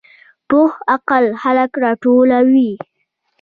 [0.47, 2.71] پوخ عقل خلک راټولوي